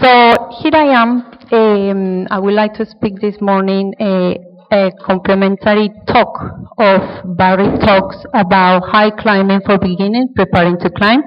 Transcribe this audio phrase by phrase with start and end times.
[0.00, 0.10] So
[0.62, 1.26] here I am.
[1.50, 4.38] Um, I would like to speak this morning a,
[4.70, 6.38] a complementary talk
[6.78, 11.20] of Barry talks about high climbing for beginners preparing to climb.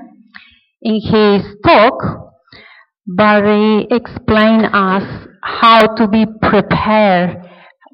[0.83, 2.31] In his talk,
[3.07, 7.43] Barry explained us how to be prepared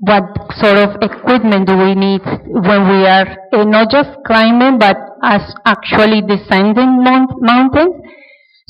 [0.02, 0.24] what
[0.58, 5.42] sort of equipment do we need when we are uh, not just climbing but as
[5.66, 7.96] actually descending mount mountains.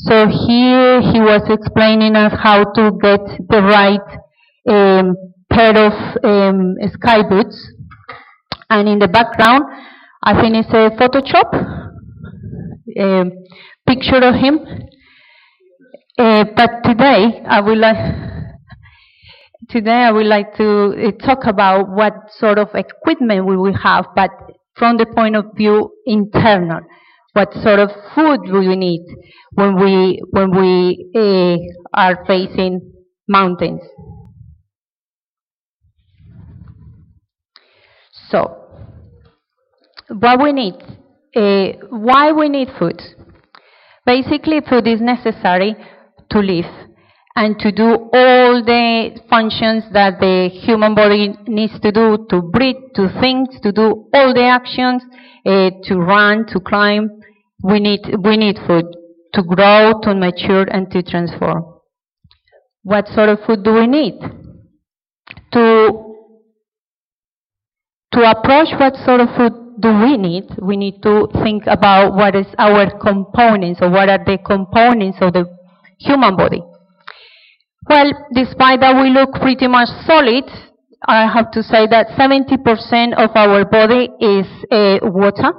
[0.00, 4.08] So here he was explaining us how to get the right
[4.68, 5.16] um,
[5.50, 7.72] pair of um, sky boots.
[8.70, 9.64] And in the background,
[10.22, 11.52] I think it's a Photoshop
[13.00, 13.32] um,
[13.86, 14.60] picture of him.
[16.16, 17.96] Uh, but today I would like
[19.68, 24.06] Today I would like to uh, talk about what sort of equipment we will have,
[24.16, 24.30] but
[24.76, 26.80] from the point of view internal.
[27.38, 29.06] What sort of food do we need
[29.52, 31.56] when we when we uh,
[31.94, 32.80] are facing
[33.28, 33.80] mountains?
[38.28, 38.40] So,
[40.08, 40.74] what we need,
[41.36, 43.00] uh, why we need food?
[44.04, 45.76] Basically, food is necessary
[46.30, 46.72] to live
[47.36, 52.82] and to do all the functions that the human body needs to do to breathe,
[52.96, 55.04] to think, to do all the actions,
[55.46, 57.17] uh, to run, to climb.
[57.62, 58.84] We need, we need food
[59.34, 61.64] to grow, to mature, and to transform.
[62.82, 64.14] What sort of food do we need?
[65.52, 66.14] To,
[68.12, 72.34] to approach what sort of food do we need, we need to think about what
[72.34, 75.44] is our components or what are the components of the
[75.98, 76.62] human body.
[77.88, 80.44] Well, despite that we look pretty much solid,
[81.06, 85.52] I have to say that 70% of our body is uh, water.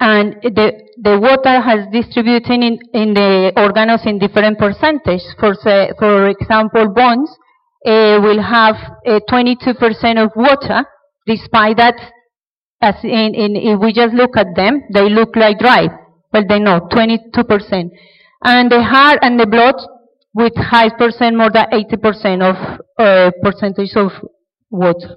[0.00, 5.22] And the, the water has distributed in, in the organs in different percentage.
[5.38, 7.30] For, say, for example, bones
[7.86, 10.84] uh, will have uh, 22% of water,
[11.26, 11.94] despite that,
[12.80, 15.88] as in, in, if we just look at them, they look like dry.
[16.32, 17.90] Well, they know, 22%.
[18.44, 19.76] And the heart and the blood
[20.34, 24.10] with high percent, more than 80% of uh, percentage of
[24.70, 25.14] water.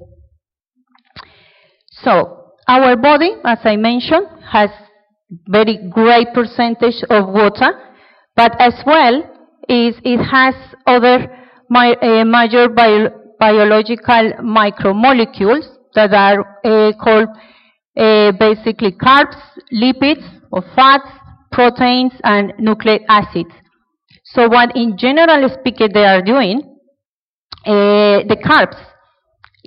[1.90, 2.37] So,
[2.68, 4.70] our body, as I mentioned, has
[5.48, 7.72] very great percentage of water,
[8.36, 9.24] but as well,
[9.70, 10.56] is it has
[10.86, 11.28] other
[11.74, 17.30] uh, major bio biological micromolecules that are uh, called
[17.98, 19.38] uh, basically carbs,
[19.72, 21.08] lipids, or fats,
[21.52, 23.52] proteins, and nucleic acids.
[24.24, 26.62] So what in general speaking they are doing,
[27.66, 28.78] the carbs.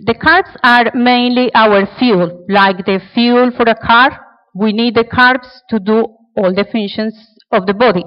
[0.03, 4.19] The carbs are mainly our fuel, like the fuel for a car.
[4.55, 6.07] We need the carbs to do
[6.37, 7.15] all the functions
[7.53, 8.05] of the body.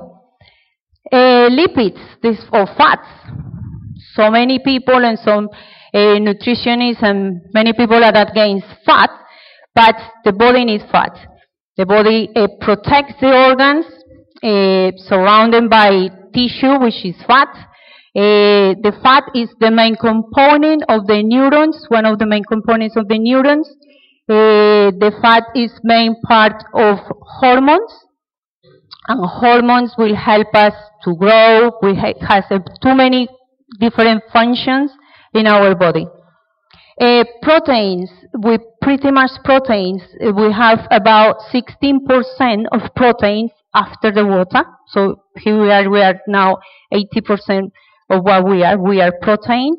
[1.12, 3.08] Uh, lipids, this or fats.
[4.16, 5.50] So many people and some
[5.94, 9.12] uh, nutritionists and many people are against fat,
[9.76, 9.96] but
[10.26, 11.16] the body needs fat.
[11.78, 13.86] The body uh, protects the organs,
[14.42, 17.50] uh, surrounded by tissue, which is fat.
[18.16, 22.96] Uh, the fat is the main component of the neurons, one of the main components
[22.96, 23.68] of the neurons.
[24.30, 27.00] Uh, the fat is main part of
[27.40, 27.92] hormones,
[29.08, 30.74] and hormones will help us
[31.04, 31.72] to grow.
[31.82, 33.28] We ha has uh, too many
[33.80, 34.92] different functions
[35.34, 36.06] in our body.
[37.42, 38.12] Proteins,
[38.44, 44.64] we pretty much proteins, we have about 16% of proteins after the water.
[44.90, 46.58] So here we are, we are now
[46.94, 47.72] 80%
[48.14, 48.80] of what we are.
[48.80, 49.78] We are proteins.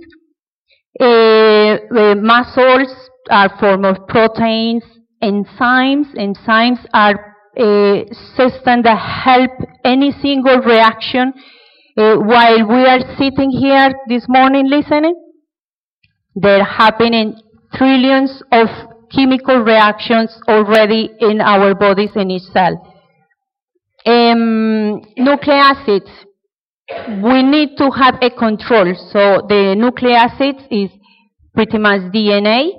[1.01, 2.93] Uh, the muscles
[3.31, 4.83] are form of proteins.
[5.23, 8.05] Enzymes, enzymes are a
[8.37, 9.51] system that help
[9.85, 11.33] any single reaction.
[11.97, 15.15] Uh, while we are sitting here this morning listening,
[16.35, 17.41] they're happening
[17.75, 18.69] trillions of
[19.15, 22.75] chemical reactions already in our bodies in each cell.
[24.07, 26.11] Um, nucleic acids,
[26.91, 28.95] we need to have a control.
[29.13, 30.91] So the nucleic acids is
[31.55, 32.73] pretty much DNA,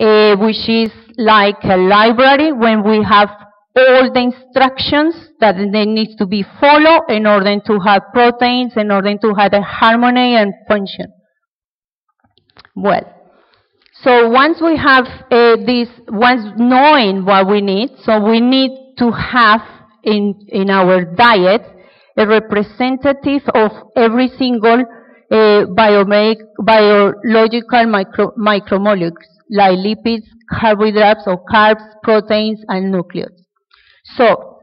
[0.00, 3.30] uh, which is like a library when we have
[3.76, 8.90] all the instructions that they need to be followed in order to have proteins, in
[8.90, 11.06] order to have a harmony and function.
[12.74, 13.14] Well,
[14.02, 19.10] so once we have uh, this, once knowing what we need, so we need to
[19.10, 19.60] have
[20.04, 21.62] in, in our diet
[22.18, 24.84] a representative of every single
[25.30, 29.12] uh, biological micro, micromolecules,
[29.50, 33.30] like lipids, carbohydrates or carbs, proteins, and nucleus.
[34.16, 34.58] So,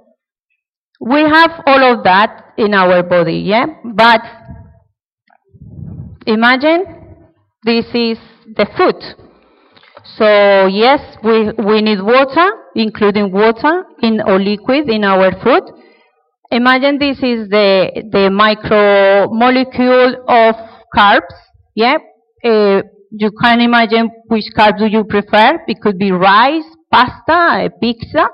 [1.00, 3.66] we have all of that in our body, yeah?
[3.84, 4.22] But
[6.26, 6.86] imagine
[7.64, 8.18] this is
[8.56, 8.96] the food.
[10.18, 15.64] So yes, we, we need water, including water in or liquid in our food.
[16.56, 20.56] Imagine this is the, the micromolecule of
[20.96, 21.36] carbs.
[21.76, 21.98] Yeah,
[22.46, 22.82] uh,
[23.12, 25.60] you can imagine which carbs do you prefer.
[25.68, 28.30] It could be rice, pasta, pizza.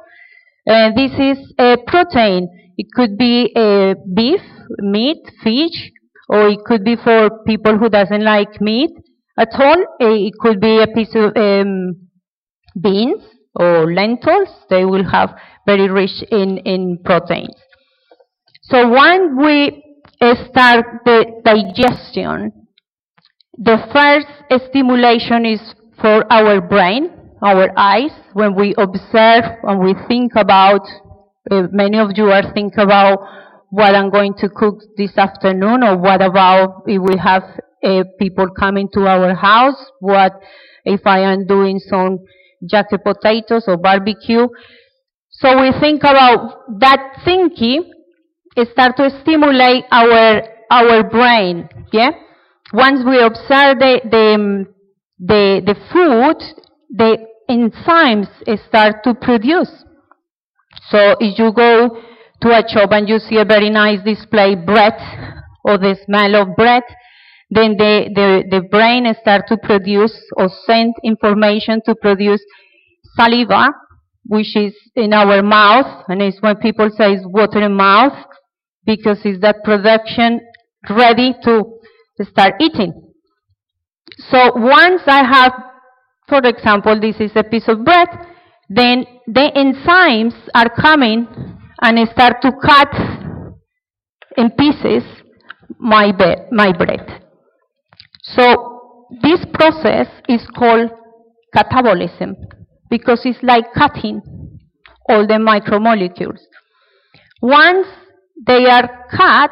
[0.70, 2.48] Uh, this is a protein.
[2.78, 4.42] It could be uh, beef,
[4.78, 5.92] meat, fish,
[6.30, 8.92] or it could be for people who doesn't like meat
[9.40, 9.84] at all.
[10.00, 11.96] It could be a piece of um,
[12.80, 13.24] beans
[13.56, 14.50] or lentils.
[14.70, 15.34] They will have
[15.66, 17.56] very rich in, in proteins.
[18.72, 19.84] So when we
[20.24, 22.54] start the digestion,
[23.58, 24.28] the first
[24.70, 25.60] stimulation is
[26.00, 27.10] for our brain,
[27.44, 30.88] our eyes, when we observe and we think about,
[31.52, 33.20] uh, many of you are thinking about
[33.72, 37.44] what I'm going to cook this afternoon or what about if we have
[37.84, 40.32] uh, people coming to our house, what
[40.86, 42.20] if I am doing some
[42.70, 44.48] jacket potatoes or barbecue.
[45.30, 47.92] So we think about that thinking
[48.72, 52.12] start to stimulate our our brain, yeah?
[52.74, 54.66] Once we observe the, the, um,
[55.20, 56.40] the, the food,
[56.90, 57.18] the
[57.50, 58.30] enzymes
[58.68, 59.70] start to produce.
[60.90, 62.02] So if you go
[62.42, 64.94] to a shop and you see a very nice display bread
[65.66, 66.84] or the smell of bread,
[67.50, 72.42] then the, the, the brain start to produce or send information to produce
[73.20, 73.68] saliva,
[74.26, 78.14] which is in our mouth, and it's when people say it's water in mouth,
[78.86, 80.42] because it's that production
[80.90, 81.64] ready to
[82.24, 83.12] start eating.
[84.30, 85.54] So once I have,
[86.28, 88.08] for example, this is a piece of bread,
[88.70, 91.28] then the enzymes are coming
[91.82, 92.94] and start to cut
[94.38, 95.04] in pieces
[95.80, 96.12] my,
[96.52, 97.24] my bread.
[98.22, 100.92] So this process is called
[101.56, 102.36] catabolism
[102.90, 104.22] because it's like cutting
[105.10, 106.40] all the micromolecules.
[107.42, 107.88] Once
[108.46, 109.52] they are cut,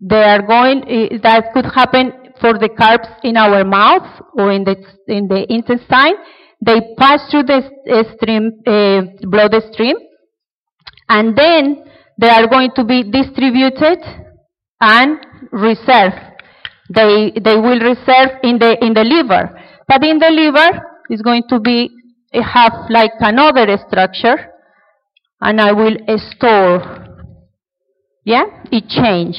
[0.00, 0.80] they are going,
[1.22, 4.06] that could happen for the carbs in our mouth
[4.38, 4.76] or in the,
[5.08, 6.16] in the intestine.
[6.64, 7.62] They pass through the
[8.16, 9.96] stream, uh, bloodstream,
[11.08, 11.84] and then
[12.18, 13.98] they are going to be distributed
[14.80, 15.18] and
[15.52, 16.16] reserved.
[16.94, 19.60] They, they will reserve in the, in the liver.
[19.88, 20.80] But in the liver
[21.10, 21.90] is going to be,
[22.32, 24.50] have like another structure,
[25.40, 25.96] and I will
[26.32, 27.03] store.
[28.24, 28.44] Yeah?
[28.72, 29.36] It change.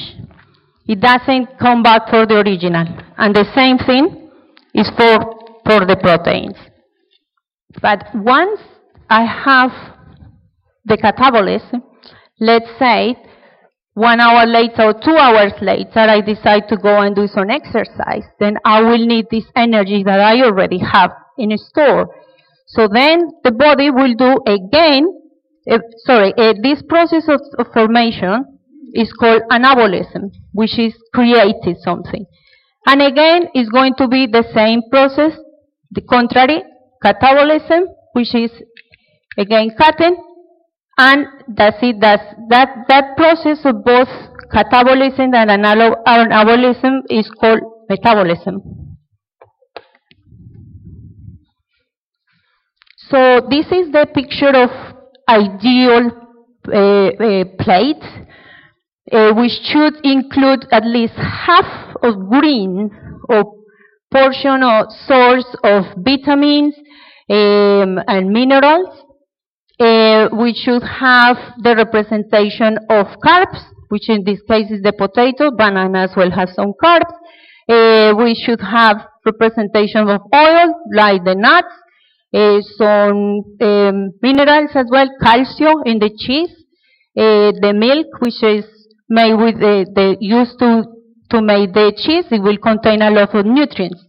[0.87, 2.85] It doesn't come back for the original.
[3.17, 4.29] And the same thing
[4.73, 5.17] is for,
[5.65, 6.55] for the proteins.
[7.81, 8.61] But once
[9.09, 9.71] I have
[10.85, 11.81] the catabolism,
[12.39, 13.15] let's say
[13.95, 18.23] one hour later or two hours later I decide to go and do some exercise,
[18.39, 22.13] then I will need this energy that I already have in store.
[22.67, 25.07] So then the body will do again,
[25.69, 28.54] uh, sorry, uh, this process of, of formation
[28.95, 32.25] is called anabolism, which is creating something.
[32.87, 35.33] And again, it's going to be the same process,
[35.91, 36.63] the contrary,
[37.03, 38.51] catabolism, which is
[39.37, 40.15] again cutting,
[40.97, 41.97] and that's it.
[41.99, 44.07] That's, that, that process of both
[44.53, 47.59] catabolism and anabolism is called
[47.89, 48.61] metabolism.
[53.09, 54.69] So this is the picture of
[55.27, 56.11] ideal
[56.67, 58.24] uh, uh, plate
[59.11, 62.89] uh, which should include at least half of green
[63.29, 63.43] or
[64.11, 66.75] portion or source of vitamins
[67.29, 69.01] um, and minerals.
[69.79, 75.51] Uh, we should have the representation of carbs, which in this case is the potato.
[75.51, 77.11] Banana as well has some carbs.
[77.67, 81.73] Uh, we should have representation of oil, like the nuts,
[82.33, 86.51] uh, some um, minerals as well, calcium in the cheese,
[87.17, 88.65] uh, the milk, which is
[89.09, 90.83] made with the, the used to,
[91.31, 94.03] to make the cheese, it will contain a lot of nutrients.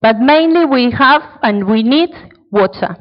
[0.00, 2.10] But mainly we have and we need
[2.50, 2.96] water.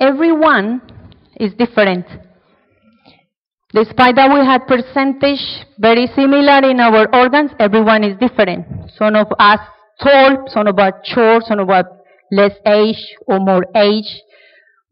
[0.00, 0.82] Everyone
[1.36, 2.06] is different.
[3.72, 5.40] Despite that we had percentage
[5.78, 8.66] very similar in our organs, everyone is different.
[8.96, 9.58] Some of us
[10.00, 11.84] tall, some of us short, some of us
[12.30, 14.20] less age or more age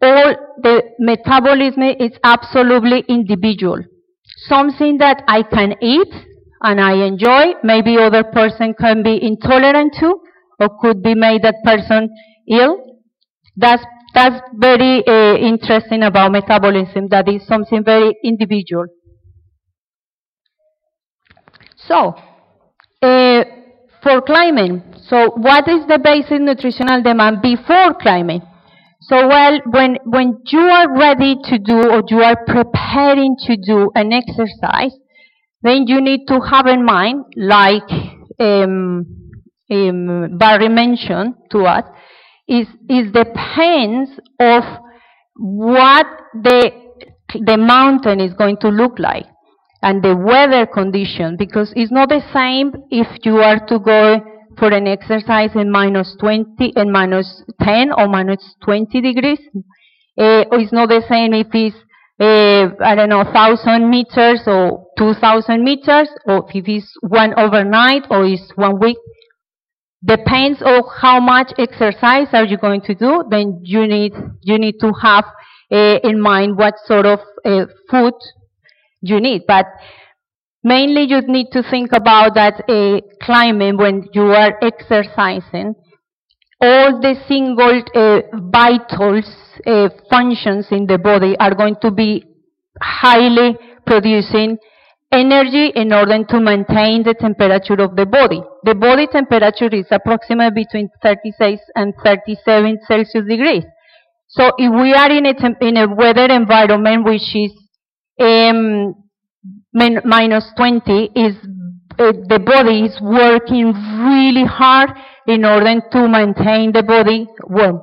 [0.02, 3.78] all the metabolism is absolutely individual.
[4.48, 6.12] Something that I can eat
[6.62, 10.20] and I enjoy, maybe other person can be intolerant to,
[10.60, 12.10] or could be made that person
[12.48, 12.78] ill.
[13.56, 17.08] That's that's very uh, interesting about metabolism.
[17.08, 18.86] That is something very individual.
[21.76, 22.14] So,
[23.02, 23.44] uh,
[24.02, 28.42] for climbing, so what is the basic nutritional demand before climbing?
[29.08, 33.90] So, well, when, when you are ready to do or you are preparing to do
[33.96, 34.96] an exercise,
[35.62, 37.90] then you need to have in mind, like
[38.38, 39.04] um,
[39.70, 41.84] um, Barry mentioned to us,
[42.46, 44.62] is, is depends of
[45.36, 46.70] what the,
[47.34, 49.26] the mountain is going to look like
[49.82, 54.20] and the weather condition because it's not the same if you are to go
[54.58, 59.40] for an exercise in minus 20 and minus 10 or minus 20 degrees.
[60.18, 61.76] Uh, it's not the same if it's,
[62.20, 68.26] uh, I don't know, 1,000 meters or 2,000 meters or if it's one overnight or
[68.26, 68.98] it's one week.
[70.04, 74.80] Depends on how much exercise are you going to do, then you need, you need
[74.80, 75.24] to have
[75.70, 78.14] uh, in mind what sort of uh, food
[79.00, 79.42] you need.
[79.46, 79.66] But
[80.64, 85.74] mainly you need to think about that uh, climbing when you are exercising.
[86.60, 89.28] All the single uh, vitals
[89.66, 92.24] uh, functions in the body are going to be
[92.80, 94.58] highly producing
[95.10, 98.40] energy in order to maintain the temperature of the body.
[98.64, 103.64] The body temperature is approximately between 36 and 37 Celsius degrees.
[104.28, 107.52] So if we are in a, in a weather environment which is
[108.18, 108.94] um,
[109.72, 111.36] minus 20 is
[111.98, 113.72] uh, the body is working
[114.06, 114.90] really hard
[115.26, 117.80] in order to maintain the body warm.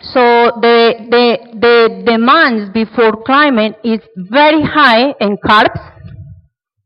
[0.00, 5.80] So the, the, the demands before climate is very high in carbs.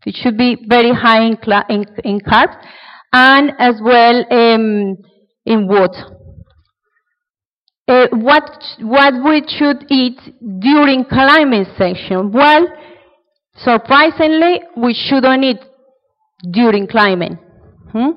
[0.07, 1.37] It should be very high in,
[1.69, 2.57] in, in carbs
[3.13, 4.97] and as well um,
[5.45, 6.17] in water.
[7.89, 10.17] Uh, what what we should eat
[10.61, 12.31] during climate session?
[12.31, 12.69] Well,
[13.65, 15.61] surprisingly, we shouldn't eat
[16.51, 17.39] during climbing.
[17.93, 18.11] Hmm?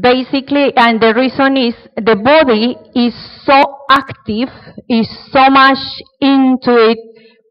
[0.00, 3.14] Basically, and the reason is the body is
[3.44, 3.60] so
[3.90, 4.48] active,
[4.88, 5.78] is so much
[6.20, 6.98] into it,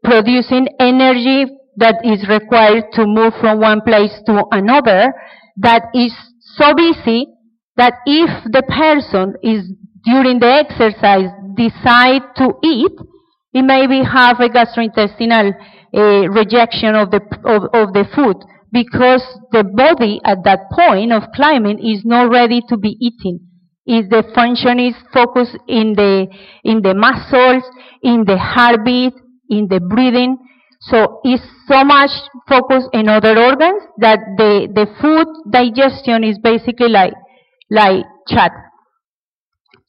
[0.02, 5.12] producing energy that is required to move from one place to another,
[5.58, 6.12] that is
[6.56, 7.26] so busy
[7.76, 9.70] that if the person is
[10.04, 12.92] during the exercise decide to eat,
[13.54, 15.52] it maybe have a gastrointestinal
[15.94, 18.36] uh, rejection of the, of, of the food
[18.72, 19.22] because
[19.52, 23.48] the body at that point of climbing is not ready to be eaten.
[23.84, 26.28] Is the function is focused in the,
[26.62, 27.64] in the muscles,
[28.02, 29.12] in the heartbeat,
[29.50, 30.38] in the breathing.
[30.80, 32.10] So it's so much
[32.48, 37.12] focused in other organs that the, the food digestion is basically like,
[37.70, 38.52] like chat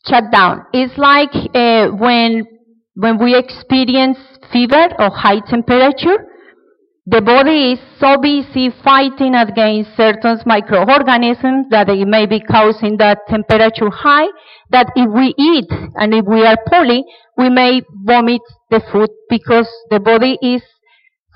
[0.08, 0.66] shut down.
[0.74, 2.46] It's like uh, when
[2.96, 4.18] when we experience
[4.54, 6.30] fever or high temperature,
[7.06, 13.18] the body is so busy fighting against certain microorganisms that it may be causing that
[13.28, 14.28] temperature high
[14.70, 17.04] that if we eat and if we are poorly,
[17.38, 20.62] we may vomit the food because the body is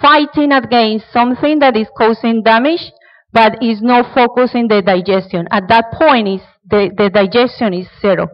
[0.02, 2.92] fighting against something that is causing damage
[3.34, 5.48] but is not focusing the digestion.
[5.52, 8.30] At that point, is the, the digestion is zero.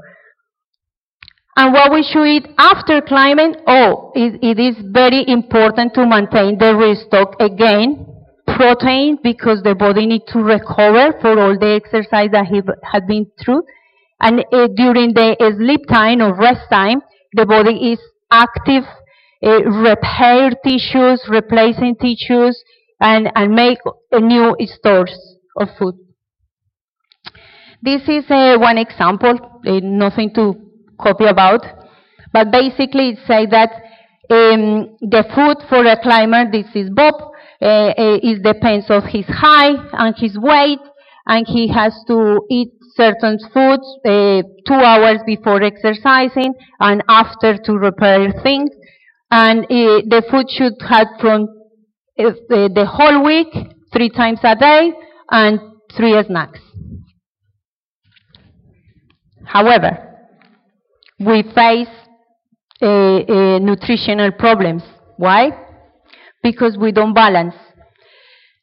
[1.55, 6.57] And what we should eat after climbing, oh, it, it is very important to maintain
[6.57, 8.07] the restock again,
[8.47, 13.27] protein, because the body needs to recover for all the exercise that he had been
[13.43, 13.61] through.
[14.19, 17.01] And uh, during the sleep time or rest time,
[17.33, 17.99] the body is
[18.31, 18.83] active,
[19.43, 22.63] uh, repair tissues, replacing tissues,
[22.99, 23.77] and, and make
[24.11, 25.13] new stores
[25.57, 25.95] of food.
[27.83, 30.55] This is uh, one example, uh, nothing to
[31.03, 31.61] copy about.
[32.31, 33.69] But basically it says that
[34.29, 37.15] um, the food for a climber, this is Bob,
[37.61, 40.79] uh, uh, it depends of his height and his weight,
[41.27, 47.73] and he has to eat certain foods uh, two hours before exercising and after to
[47.73, 48.69] repair things.
[49.31, 51.47] And uh, the food should have from
[52.19, 53.47] uh, the whole week,
[53.91, 54.93] three times a day,
[55.31, 55.59] and
[55.95, 56.59] three snacks.
[59.45, 60.12] However,
[61.25, 61.87] we face
[62.81, 64.83] uh, uh, nutritional problems.
[65.17, 65.51] Why?
[66.41, 67.55] Because we don't balance.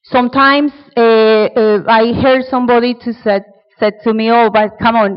[0.05, 1.49] Sometimes uh,
[1.89, 3.45] I heard somebody to said,
[3.79, 5.17] said to me, oh, but come on,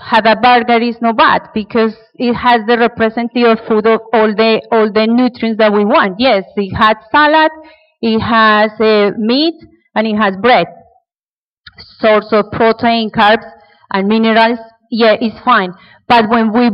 [0.00, 4.60] have a burger is not bad because it has the representative food of all the,
[4.72, 6.16] all the nutrients that we want.
[6.18, 7.52] Yes, it has salad,
[8.00, 8.70] it has
[9.18, 9.54] meat,
[9.94, 10.66] and it has bread.
[12.00, 13.48] Source of protein, carbs,
[13.92, 14.58] and minerals,
[14.90, 15.72] yeah, it's fine.
[16.08, 16.70] But when we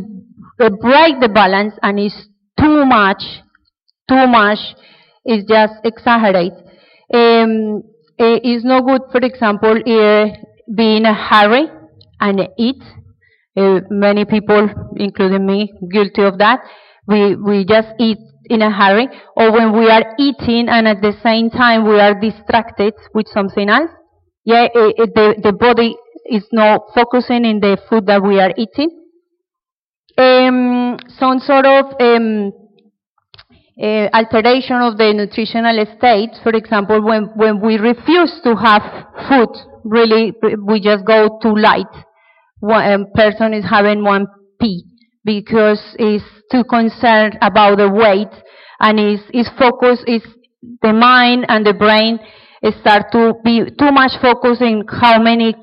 [0.56, 3.22] break the balance and it's too much,
[4.08, 4.58] too much,
[5.24, 6.52] it's just exaggerate.
[7.12, 7.82] Um,
[8.20, 10.26] uh, it's no good, for example, uh,
[10.74, 11.68] be in a hurry
[12.20, 12.82] and eat.
[13.56, 16.60] Uh, many people, including me, guilty of that.
[17.06, 18.18] We, we just eat
[18.50, 22.18] in a hurry, or when we are eating and at the same time we are
[22.18, 23.90] distracted with something else.
[24.44, 28.52] Yeah, it, it, the, the body is not focusing in the food that we are
[28.56, 28.97] eating.
[30.18, 32.52] Um, some sort of um,
[33.80, 36.30] uh, alteration of the nutritional state.
[36.42, 38.82] For example, when, when we refuse to have
[39.28, 40.34] food, really,
[40.66, 41.86] we just go too light.
[42.58, 44.26] One person is having one
[44.60, 44.82] pea
[45.24, 48.34] because he's too concerned about the weight
[48.80, 50.22] and his, his focus is
[50.82, 52.18] the mind and the brain
[52.80, 55.54] start to be too much focused in how many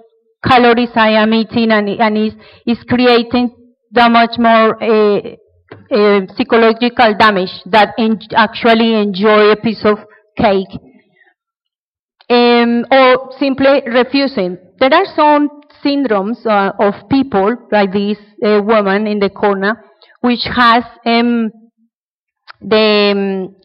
[0.47, 2.33] calories I am eating and, and is,
[2.65, 3.53] is creating
[3.95, 5.35] that much more uh,
[5.91, 9.97] uh, psychological damage that en actually enjoy a piece of
[10.37, 10.79] cake.
[12.29, 14.57] Um, or simply refusing.
[14.79, 15.49] There are some
[15.83, 19.83] syndromes uh, of people, like this uh, woman in the corner,
[20.21, 21.51] which has um,
[22.61, 23.55] the, um,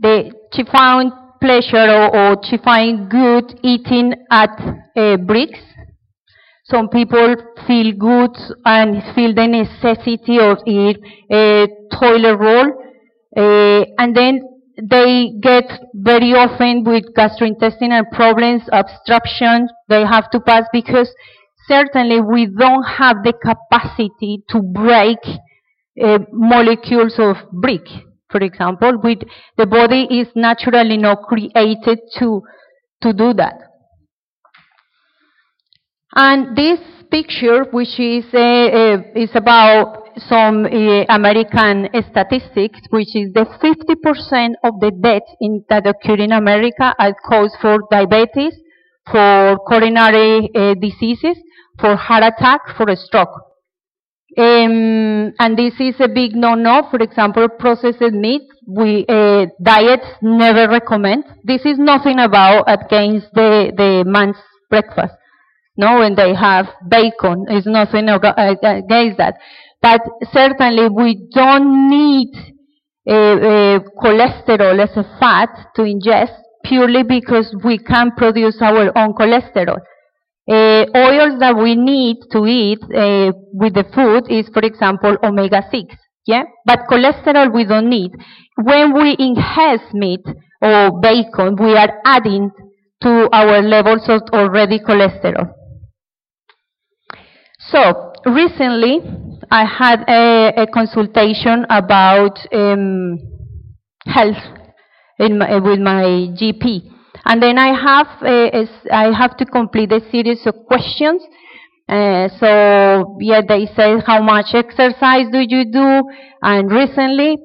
[0.00, 4.58] the, she found pleasure or, or she find good eating at
[5.24, 5.60] bricks
[6.70, 7.34] some people
[7.66, 11.66] feel good and feel the necessity of a
[11.98, 12.66] toilet roll,
[13.36, 14.40] uh, and then
[14.80, 21.12] they get very often with gastrointestinal problems, obstruction, they have to pass because
[21.66, 25.18] certainly we don't have the capacity to break
[26.02, 27.86] uh, molecules of brick,
[28.30, 28.98] for example.
[29.02, 29.20] With
[29.56, 32.42] the body is naturally not created to,
[33.02, 33.67] to do that.
[36.14, 43.32] And this picture, which is, uh, uh, is about some uh, American statistics, which is
[43.34, 48.54] the 50% of the deaths in, that occur in America are caused for diabetes,
[49.10, 51.36] for coronary uh, diseases,
[51.78, 53.30] for heart attack, for a stroke.
[54.36, 56.88] Um, and this is a big no-no.
[56.90, 61.24] For example, processed meat, we uh, diets never recommend.
[61.44, 64.36] This is nothing about against the, the man's
[64.70, 65.14] breakfast
[65.78, 67.46] no, when they have bacon.
[67.48, 69.36] It's nothing against that.
[69.80, 70.00] But
[70.32, 72.30] certainly we don't need
[73.08, 79.14] uh, uh, cholesterol as a fat to ingest purely because we can produce our own
[79.14, 79.78] cholesterol.
[80.50, 85.94] Uh, oils that we need to eat uh, with the food is, for example, omega-6.
[86.26, 86.42] Yeah?
[86.66, 88.10] But cholesterol we don't need.
[88.56, 90.26] When we ingest meat
[90.60, 92.50] or bacon, we are adding
[93.02, 95.52] to our levels of already cholesterol.
[97.70, 99.00] So recently,
[99.50, 103.18] I had a, a consultation about um,
[104.06, 104.42] health
[105.18, 106.90] my, with my GP,
[107.26, 111.22] and then I have a, a, I have to complete a series of questions.
[111.88, 116.02] Uh, so yeah, they say how much exercise do you do?
[116.40, 117.36] And recently,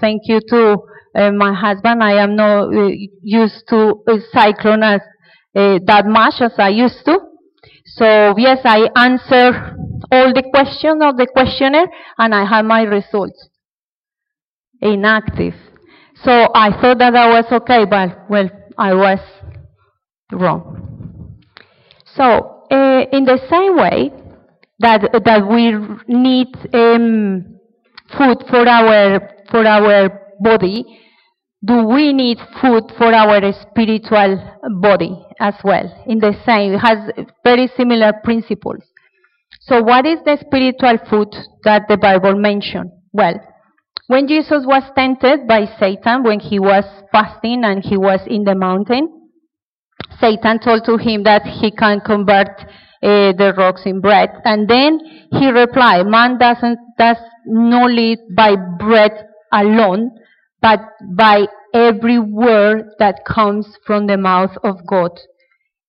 [0.00, 0.76] thank you to
[1.16, 2.90] uh, my husband, I am not uh,
[3.22, 5.00] used to cycling as
[5.56, 7.33] uh, that much as I used to.
[7.86, 9.76] So yes, I answer
[10.10, 13.48] all the questions of the questionnaire and I have my results.
[14.80, 15.54] Inactive.
[16.22, 19.18] So I thought that I was okay, but well, I was
[20.32, 21.40] wrong.
[22.16, 24.12] So uh, in the same way
[24.78, 25.72] that that we
[26.08, 27.58] need um,
[28.16, 30.84] food for our for our body,
[31.64, 34.38] do we need food for our spiritual
[34.80, 36.04] body as well?
[36.06, 36.98] In the same, it has
[37.42, 38.82] very similar principles.
[39.60, 42.90] So what is the spiritual food that the Bible mentioned?
[43.12, 43.40] Well,
[44.08, 48.54] when Jesus was tempted by Satan, when he was fasting and he was in the
[48.54, 49.30] mountain,
[50.20, 52.48] Satan told to him that he can convert
[53.02, 54.30] uh, the rocks in bread.
[54.44, 55.00] And then
[55.30, 59.12] he replied, man doesn't, does not live by bread
[59.52, 60.10] alone,
[60.64, 60.80] but
[61.14, 65.10] by every word that comes from the mouth of God.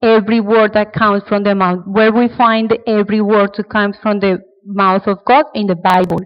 [0.01, 1.79] Every word that comes from the mouth.
[1.85, 6.19] Where we find every word that comes from the mouth of God in the Bible.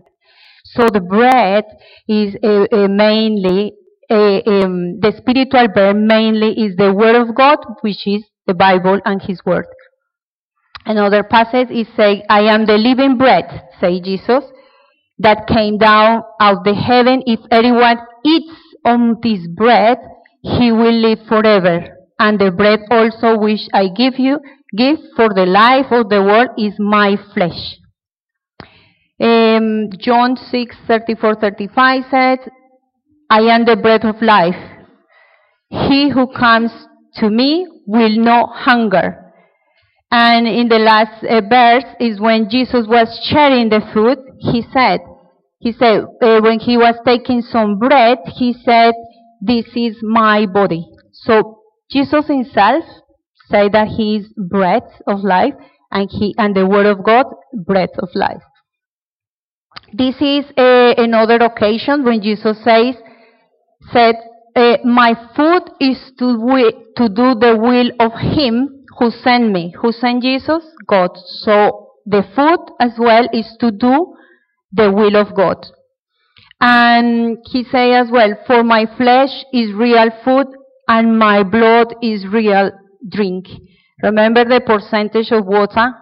[0.65, 1.65] So the bread
[2.07, 3.73] is uh, uh, mainly,
[4.09, 8.99] uh, um, the spiritual bread mainly is the Word of God, which is the Bible
[9.05, 9.65] and His Word.
[10.85, 13.45] Another passage is saying, I am the living bread,
[13.79, 14.43] say Jesus,
[15.19, 17.21] that came down out of the heaven.
[17.25, 18.53] If anyone eats
[18.85, 19.97] on this bread,
[20.41, 21.95] he will live forever.
[22.19, 24.39] And the bread also which I give you,
[24.75, 27.77] give for the life of the world is my flesh.
[29.21, 32.39] Um, John 6, 34, 35 says,
[33.29, 34.55] I am the bread of life.
[35.69, 36.71] He who comes
[37.15, 39.29] to me will not hunger.
[40.11, 45.01] And in the last uh, verse is when Jesus was sharing the food, he said,
[45.59, 48.93] he said, uh, when he was taking some bread, he said,
[49.41, 50.85] this is my body.
[51.11, 52.83] So Jesus himself
[53.49, 55.53] said that he is bread of life
[55.91, 58.41] and he, and the word of God, bread of life.
[59.91, 62.95] This is uh, another occasion when Jesus says,
[63.91, 64.15] said,
[64.55, 66.37] uh, my food is to,
[66.97, 69.73] to do the will of him who sent me.
[69.81, 70.63] Who sent Jesus?
[70.87, 71.11] God.
[71.41, 74.15] So the food as well is to do
[74.71, 75.65] the will of God.
[76.61, 80.47] And he say as well, for my flesh is real food
[80.87, 82.71] and my blood is real
[83.09, 83.47] drink.
[84.03, 85.93] Remember the percentage of water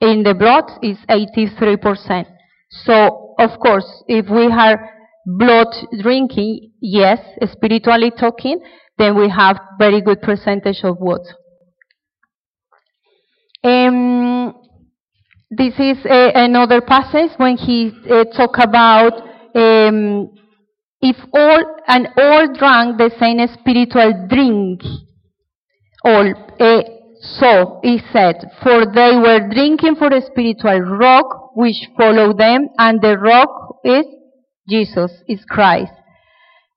[0.00, 2.26] in the blood is 83%.
[2.70, 4.90] So, of course, if we are
[5.26, 5.68] blood
[6.00, 7.18] drinking, yes,
[7.52, 8.60] spiritually talking,
[8.98, 11.34] then we have very good percentage of water.
[13.64, 14.54] Um,
[15.56, 19.12] this is uh, another passage when he uh, talk about
[19.54, 20.30] um,
[21.00, 24.80] if all and all drank the same spiritual drink.
[26.04, 26.82] All uh,
[27.20, 33.00] so he said, for they were drinking for a spiritual rock which followed them, and
[33.00, 34.04] the rock is
[34.68, 35.92] Jesus, is Christ.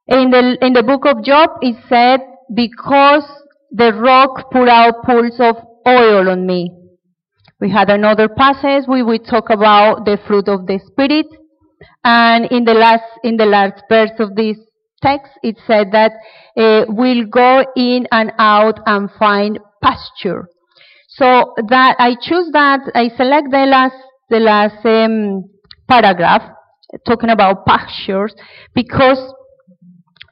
[0.07, 2.21] In the in the book of Job, it said,
[2.53, 3.23] because
[3.71, 6.76] the rock poured out pools of oil on me.
[7.59, 11.25] We had another passage we would talk about the fruit of the Spirit.
[12.03, 14.57] And in the last, in the last verse of this
[15.01, 16.11] text, it said that
[16.55, 20.47] uh, we'll go in and out and find pasture.
[21.07, 23.95] So that I choose that I select the last
[24.29, 25.49] the last um,
[25.87, 26.43] paragraph
[27.05, 28.33] talking about pastures
[28.73, 29.33] because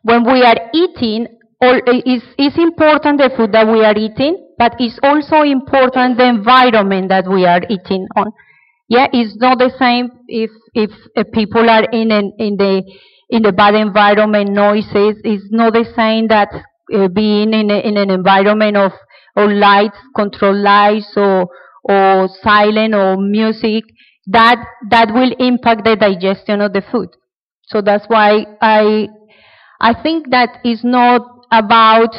[0.03, 1.27] when we are eating,
[1.61, 6.27] all, it's, it's important the food that we are eating, but it's also important the
[6.27, 8.27] environment that we are eating on.
[8.87, 12.83] Yeah, it's not the same if if, if people are in an, in the
[13.29, 15.17] in the bad environment, noises.
[15.23, 16.49] It's not the same that
[16.93, 18.91] uh, being in a, in an environment of
[19.35, 21.47] or lights, control lights, or
[21.83, 23.83] or silent or music.
[24.27, 27.09] That that will impact the digestion of the food.
[27.63, 29.07] So that's why I
[29.81, 32.15] I think that is not about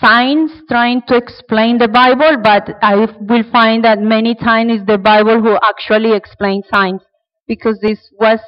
[0.00, 4.98] signs trying to explain the Bible, but I will find that many times it's the
[4.98, 7.00] Bible who actually explains signs
[7.46, 8.40] because this was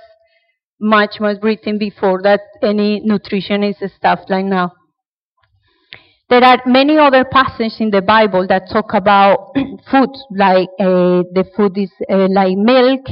[0.81, 4.72] much, more written before that any nutritionist stuff like now.
[6.31, 9.53] There are many other passages in the Bible that talk about
[9.90, 13.03] food, like uh, the food is uh, like milk,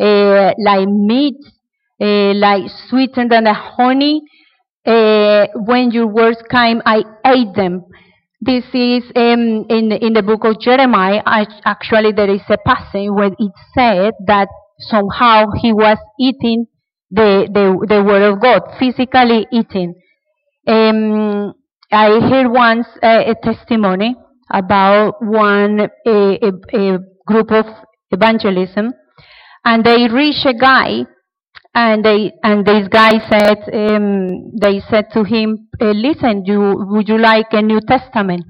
[0.00, 1.36] uh, like meat,
[2.00, 4.20] uh, like sweeter and honey,
[4.86, 7.84] uh, when your words came, I ate them.
[8.40, 11.22] This is um, in in the book of Jeremiah.
[11.64, 16.66] actually, there is a passage where it said that somehow he was eating
[17.10, 19.94] the the, the word of God, physically eating.
[20.66, 21.54] Um,
[21.90, 24.16] I heard once a, a testimony
[24.52, 27.66] about one a, a, a group of
[28.10, 28.92] evangelism,
[29.64, 31.06] and they reached a guy
[31.76, 36.60] and they and this guy said um, they said to him, uh, "Listen, you
[36.90, 38.44] would you like a New Testament?"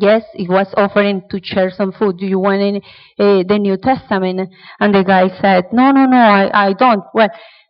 [0.00, 2.16] Yes, he was offering to share some food.
[2.18, 2.78] Do you want any,
[3.18, 4.48] uh, the New Testament?
[4.80, 7.28] And the guy said, "No, no, no, I, I don't." Well,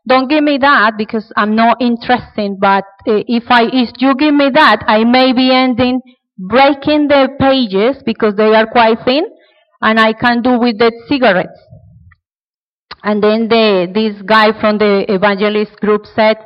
[0.08, 2.52] don't give me that because I'm not interested.
[2.60, 6.00] But uh, if I if you give me that, I may be ending
[6.38, 9.24] breaking the pages because they are quite thin,
[9.82, 11.58] and I can do with the cigarettes.
[13.02, 16.36] And then the, this guy from the evangelist group said,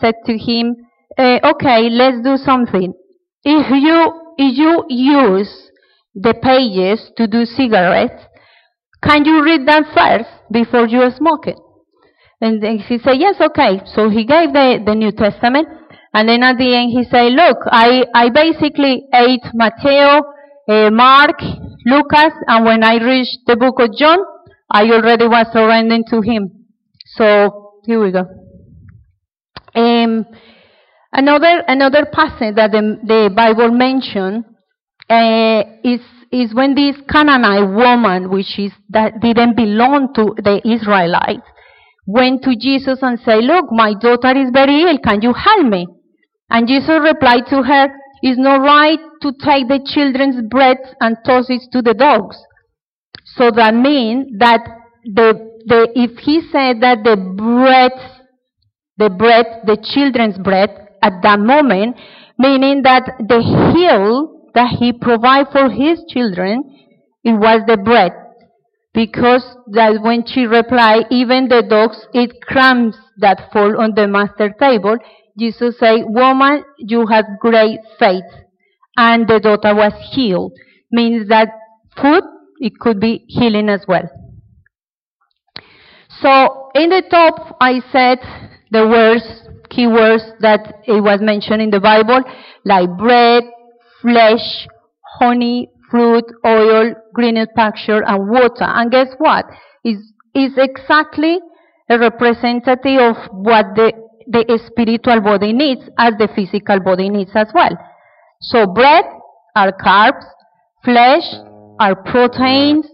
[0.00, 0.76] said to him,
[1.18, 2.92] uh, okay, let's do something.
[3.44, 5.70] If you, if you use
[6.14, 8.22] the pages to do cigarettes,
[9.02, 11.56] can you read them first before you smoke it?
[12.40, 13.80] And then he said, yes, okay.
[13.86, 15.68] So he gave the, the New Testament.
[16.12, 20.22] And then at the end he said, look, I, I basically ate Matthew,
[20.68, 21.40] uh, Mark,
[21.86, 24.18] Lucas, and when I reached the book of John,
[24.70, 26.66] I already was surrendering to Him.
[27.16, 28.24] So here we go.
[29.74, 30.26] Um,
[31.12, 34.44] another another passage that the, the Bible mentioned
[35.10, 36.00] uh, is
[36.32, 41.46] is when this Canaanite woman, which is that didn't belong to the Israelites,
[42.06, 44.98] went to Jesus and said, "Look, my daughter is very ill.
[44.98, 45.86] Can you help me?"
[46.50, 47.88] And Jesus replied to her,
[48.22, 52.36] "It's not right to take the children's bread and toss it to the dogs."
[53.36, 54.60] So that means that
[55.04, 55.34] the,
[55.66, 57.92] the, if he said that the bread,
[58.96, 60.70] the bread, the children's bread
[61.02, 61.96] at that moment,
[62.38, 63.40] meaning that the
[63.74, 66.62] heal that he provided for his children,
[67.24, 68.12] it was the bread.
[68.92, 74.54] Because that when she replied, even the dogs eat crumbs that fall on the master
[74.60, 74.96] table,
[75.36, 78.22] Jesus said, woman, you have great faith.
[78.96, 80.52] And the daughter was healed.
[80.92, 81.48] Means that
[82.00, 82.22] food,
[82.64, 84.08] it could be healing as well.
[86.22, 88.18] So in the top, I said
[88.70, 89.24] the words,
[89.68, 92.22] keywords that it was mentioned in the Bible,
[92.64, 93.44] like bread,
[94.00, 94.66] flesh,
[95.18, 98.64] honey, fruit, oil, green pasture, and water.
[98.64, 99.44] And guess what?
[99.84, 99.98] Is
[100.34, 101.38] is exactly
[101.90, 103.92] a representative of what the
[104.26, 107.76] the spiritual body needs as the physical body needs as well.
[108.40, 109.04] So bread
[109.54, 110.24] are carbs,
[110.82, 111.24] flesh
[111.78, 112.86] are proteins,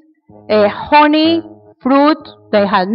[0.48, 1.42] uh, honey,
[1.82, 2.18] fruit,
[2.52, 2.88] they have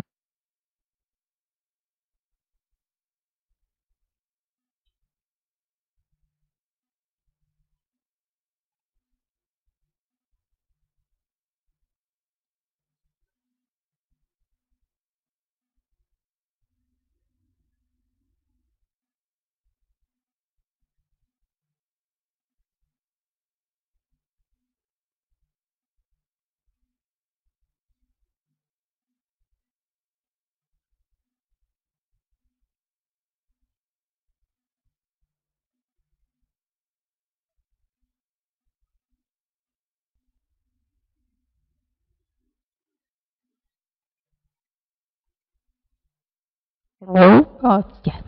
[47.08, 47.46] Hello?
[47.64, 48.20] Oh, yeah.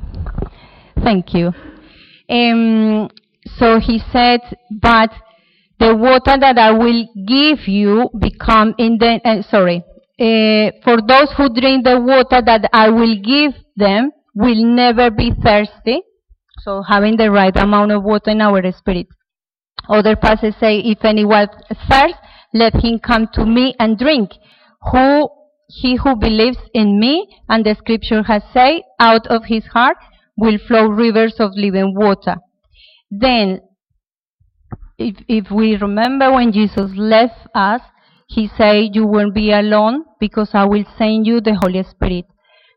[1.03, 1.51] Thank you.
[2.29, 3.09] Um,
[3.57, 5.09] so he said, but
[5.79, 9.83] the water that I will give you become in the, uh, sorry,
[10.19, 15.31] uh, for those who drink the water that I will give them will never be
[15.43, 16.01] thirsty.
[16.59, 19.07] So having the right amount of water in our spirit.
[19.89, 21.47] Other passages say, if anyone
[21.89, 22.17] thirsts,
[22.53, 24.31] let him come to me and drink.
[24.91, 25.29] Who
[25.67, 29.97] he who believes in me, and the scripture has said, out of his heart
[30.37, 32.37] will flow rivers of living water.
[33.11, 33.61] Then,
[34.97, 37.81] if, if we remember when Jesus left us,
[38.27, 42.25] he said, you won't be alone because I will send you the Holy Spirit.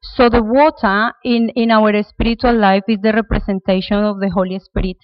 [0.03, 4.97] So the water in, in our spiritual life is the representation of the Holy Spirit.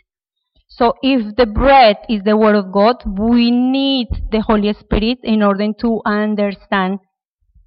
[0.69, 5.43] So if the bread is the Word of God, we need the Holy Spirit in
[5.43, 6.99] order to understand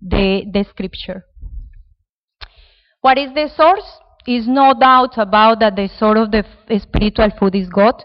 [0.02, 1.26] the, the scripture.
[3.02, 3.86] What is the source?
[4.28, 6.44] Is no doubt about that the source of the
[6.80, 8.04] spiritual food is God.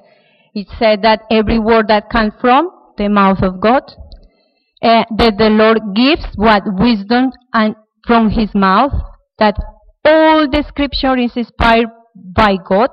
[0.54, 3.82] It said that every word that comes from the mouth of God,
[4.82, 7.74] uh, that the Lord gives what wisdom and
[8.06, 8.92] from His mouth,
[9.38, 9.56] that
[10.04, 12.90] all the scripture is inspired by God.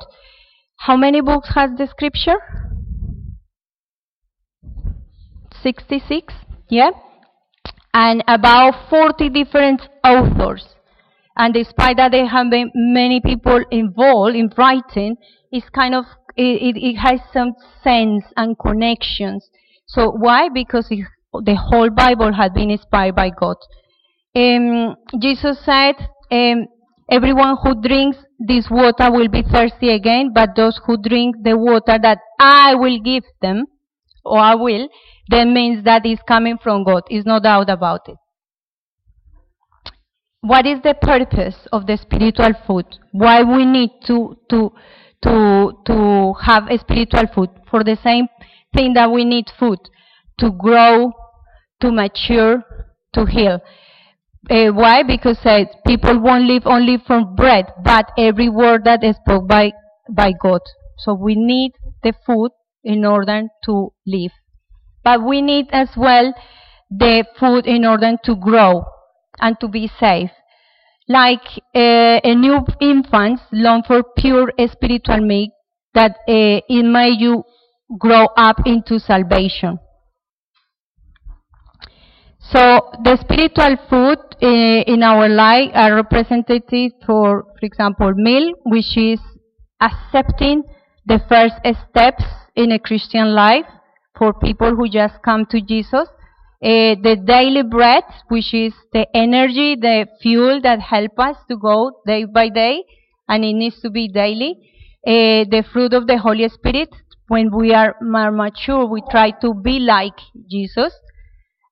[0.78, 2.40] How many books has the scripture?
[5.62, 6.34] 66?
[6.70, 6.90] Yeah?
[7.93, 10.65] And about 40 different authors.
[11.38, 15.17] And despite that there have been many people involved in writing,
[15.51, 19.49] it's kind of, it, it has some sense and connections.
[19.88, 20.49] So why?
[20.54, 23.58] Because it, the whole Bible had been inspired by God.
[24.36, 25.95] Um, Jesus said,
[26.32, 26.67] um,
[27.10, 31.99] everyone who drinks this water will be thirsty again, but those who drink the water
[32.01, 33.65] that I will give them,
[34.23, 34.88] or I will,
[35.30, 37.04] then means that is coming from God.
[37.10, 38.18] Is no doubt about it.
[40.42, 42.86] What is the purpose of the spiritual food?
[43.12, 44.72] Why we need to to
[45.24, 48.28] to to have a spiritual food for the same
[48.74, 49.78] thing that we need food
[50.40, 51.12] to grow,
[51.82, 52.64] to mature,
[53.14, 53.62] to heal.
[54.50, 55.04] Uh, why?
[55.04, 59.72] Because uh, people won't live only from bread, but every word that is spoke by
[60.10, 60.62] by God.
[60.98, 62.52] So we need the food
[62.84, 64.32] in order to live.
[65.04, 66.34] But we need as well
[66.90, 68.86] the food in order to grow
[69.40, 70.30] and to be safe.
[71.08, 71.44] Like
[71.76, 75.50] uh, a new infant long for pure spiritual milk
[75.94, 77.44] that uh, it may you
[77.98, 79.80] grow up into salvation.
[82.40, 88.98] So the spiritual food uh, in our life are representative for, for example, milk, which
[88.98, 89.20] is
[89.80, 90.64] accepting
[91.06, 91.56] the first
[91.90, 92.24] steps
[92.56, 93.66] in a Christian life
[94.17, 96.08] for people who just come to Jesus.
[96.63, 101.91] Uh, the daily bread, which is the energy, the fuel that help us to go
[102.06, 102.84] day by day,
[103.28, 104.56] and it needs to be daily.
[105.08, 106.89] Uh, the fruit of the Holy Spirit,
[107.28, 110.19] when we are more mature, we try to be like
[110.50, 110.93] Jesus.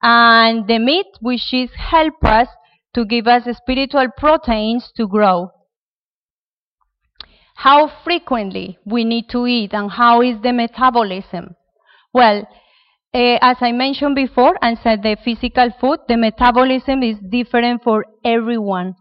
[0.02, 2.48] And the meat, which is help us
[2.96, 5.52] to give us spiritual proteins to grow.
[7.56, 11.56] How frequently we need to eat and how is the metabolism?
[12.14, 12.48] Well,
[13.16, 18.06] uh, as I mentioned before and said the physical food, the metabolism is different for
[18.24, 18.96] everyone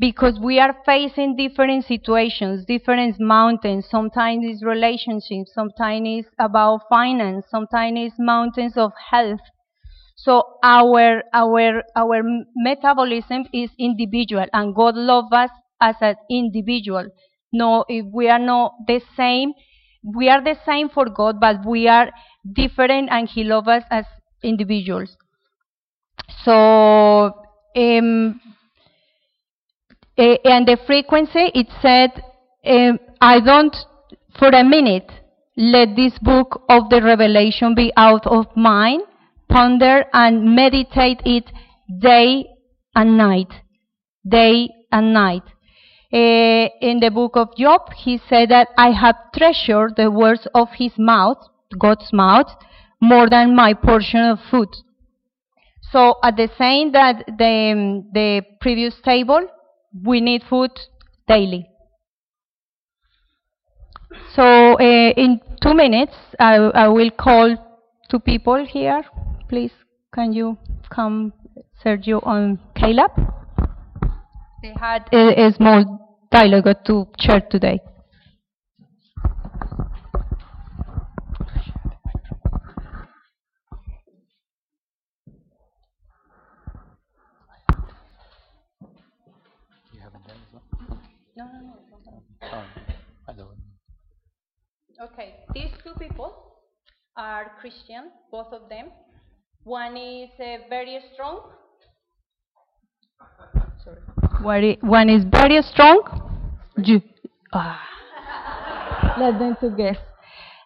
[0.00, 3.88] because we are facing different situations, different mountains.
[3.90, 9.40] Sometimes it's relationships, sometimes it's about finance, sometimes it's mountains of health.
[10.14, 12.22] So our our our
[12.54, 17.06] metabolism is individual, and God loves us as an individual.
[17.52, 19.52] No, if we are not the same,
[20.02, 22.10] we are the same for God, but we are
[22.52, 24.04] different, and He loves us as
[24.42, 25.16] individuals.
[26.44, 27.34] So,
[27.76, 28.40] um,
[30.16, 32.22] and the frequency, it said,
[32.64, 33.74] um, I don't,
[34.38, 35.10] for a minute,
[35.56, 39.02] let this book of the Revelation be out of mind,
[39.48, 41.50] ponder and meditate it
[42.00, 42.46] day
[42.94, 43.52] and night.
[44.26, 45.42] Day and night.
[46.12, 50.68] Uh, in the book of Job, he said that I have treasured the words of
[50.76, 51.38] his mouth,
[51.78, 52.48] God's mouth,
[53.00, 54.68] more than my portion of food.
[55.92, 59.46] So at the same that the, the previous table,
[60.04, 60.70] we need food
[61.28, 61.68] daily.
[64.34, 67.56] So uh, in two minutes, I, I will call
[68.10, 69.02] two people here.
[69.48, 69.72] Please,
[70.12, 70.58] can you
[70.90, 71.32] come,
[71.84, 73.12] Sergio and Caleb?
[74.62, 77.80] They had a, a small dialogue to share today.
[91.36, 92.22] No, no, no.
[92.52, 92.64] Oh,
[93.28, 93.48] I don't.
[95.00, 96.34] Okay, these two people
[97.16, 98.90] are Christian, both of them.
[99.64, 101.50] One is uh, very strong.
[103.82, 104.19] Sorry.
[104.42, 106.02] One is very strong.
[107.52, 107.80] Ah.
[109.18, 109.98] Let them to guess.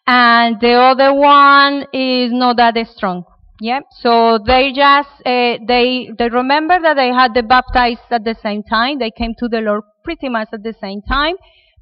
[0.07, 3.25] And the other one is not that strong.
[3.61, 3.81] Yeah.
[4.01, 8.63] So they just uh, they they remember that they had the baptized at the same
[8.63, 8.99] time.
[8.99, 11.37] They came to the Lord pretty much at the same time.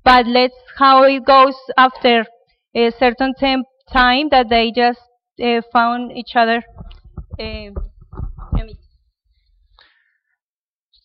[0.05, 2.25] But let's how it goes after
[2.75, 3.35] a certain
[3.93, 5.01] time that they just
[5.43, 6.63] uh, found each other.
[7.39, 7.71] Uh,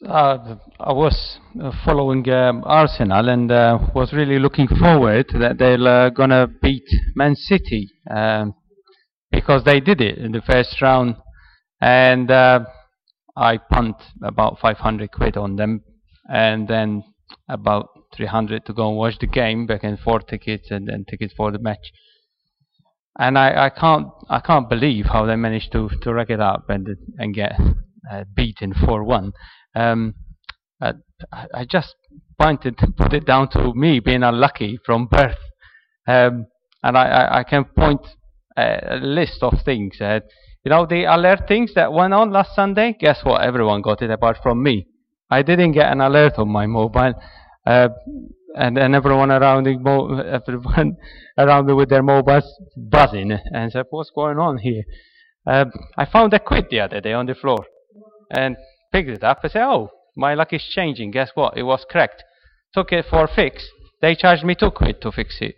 [0.06, 5.88] uh, I was uh, following um, Arsenal and uh, was really looking forward that they're
[5.88, 8.54] uh, gonna beat Man City um,
[9.32, 11.16] because they did it in the first round,
[11.82, 15.82] and I punt about 500 quid on them,
[16.30, 17.04] and then
[17.50, 21.34] about 300 to go and watch the game, back and forth tickets, and then tickets
[21.36, 21.92] for the match.
[23.20, 26.70] And I, I can't I can't believe how they managed to to rack it up
[26.70, 27.54] and and get
[28.12, 29.32] uh, beaten 4-1.
[29.78, 30.16] Um,
[30.82, 30.94] uh,
[31.54, 31.96] I just
[32.40, 35.38] pointed put it down to me being unlucky from birth,
[36.08, 36.48] um,
[36.84, 38.02] and I, I, I, can point
[38.58, 40.00] a list of things.
[40.02, 40.20] Uh,
[40.64, 42.96] you know the alert things that went on last Sunday.
[43.00, 43.44] Guess what?
[43.44, 44.88] Everyone got it apart from me.
[45.30, 47.14] I didn't get an alert on my mobile,
[47.66, 47.90] uh,
[48.56, 50.98] and and everyone around mo- everyone
[51.38, 54.84] around me with their mobiles buzzing and said, "What's going on here?"
[55.46, 55.66] Uh,
[55.98, 57.66] I found a quid the other day on the floor,
[58.32, 58.58] and
[58.92, 59.40] picked it up.
[59.44, 61.58] I said, "Oh, my luck is changing." Guess what?
[61.58, 62.24] It was cracked.
[62.74, 63.68] Took it for a fix.
[64.02, 65.56] They charged me two quid to fix it.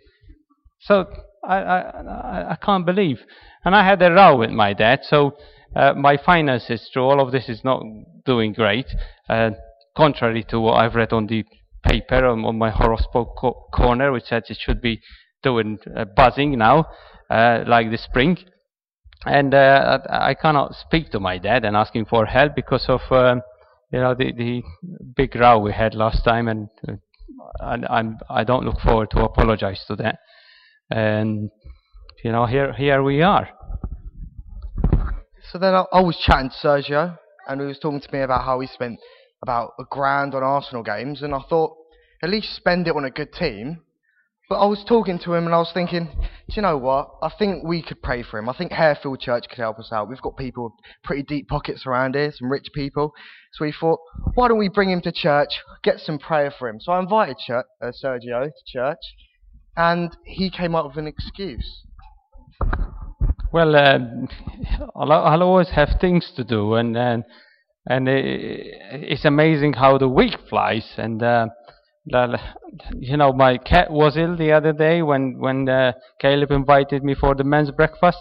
[0.80, 1.06] So
[1.44, 3.20] I I I can't believe.
[3.64, 5.00] And I had a row with my dad.
[5.02, 5.36] So
[5.76, 7.82] uh, my finances through all of this is not
[8.24, 8.86] doing great.
[9.28, 9.50] Uh,
[9.96, 11.44] contrary to what I've read on the
[11.84, 15.00] paper on, on my horoscope co- corner, which says it should be
[15.42, 16.86] doing uh, buzzing now,
[17.30, 18.38] uh, like the spring.
[19.26, 23.00] And uh, I cannot speak to my dad and ask him for help because of
[23.10, 23.42] um,
[23.92, 24.62] you know the, the
[25.16, 26.92] big row we had last time, and, uh,
[27.60, 30.20] and I'm I don't look forward to apologize to that.
[30.90, 31.50] And
[32.24, 33.50] you know here here we are.
[35.52, 38.44] So then I, I was chatting to Sergio, and he was talking to me about
[38.44, 38.98] how he spent
[39.42, 41.76] about a grand on Arsenal games, and I thought,
[42.22, 43.82] at least spend it on a good team.
[44.50, 47.08] But I was talking to him and I was thinking, do you know what?
[47.22, 48.48] I think we could pray for him.
[48.48, 50.08] I think Harefield Church could help us out.
[50.08, 50.72] We've got people with
[51.04, 53.12] pretty deep pockets around here, some rich people.
[53.52, 54.00] So we thought,
[54.34, 56.80] why don't we bring him to church, get some prayer for him?
[56.80, 57.62] So I invited uh,
[58.02, 58.98] Sergio to church,
[59.76, 61.84] and he came up with an excuse.
[63.52, 64.26] Well, um,
[64.96, 67.22] I'll, I'll, always have things to do, and and,
[67.88, 70.94] and it's amazing how the week flies.
[70.96, 71.46] And uh,
[72.06, 77.14] you know, my cat was ill the other day when when uh, Caleb invited me
[77.14, 78.18] for the men's breakfast.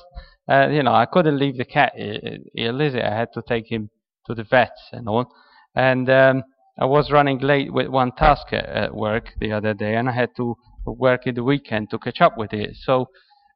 [0.49, 3.03] Uh, you know, I couldn't leave the cat ill, is it?
[3.03, 3.89] I had to take him
[4.25, 5.31] to the vets and all.
[5.75, 6.43] And um,
[6.79, 10.13] I was running late with one task at, at, work the other day, and I
[10.13, 10.55] had to
[10.85, 12.75] work in the weekend to catch up with it.
[12.83, 13.09] So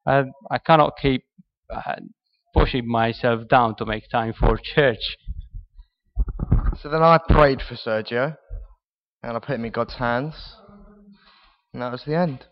[0.06, 1.24] uh, I cannot keep
[1.70, 1.96] uh,
[2.54, 5.18] pushing myself down to make time for church.
[6.82, 8.38] So then I prayed for Sergio,
[9.24, 10.36] and I put him in God's hands,
[11.74, 12.46] and that was the end.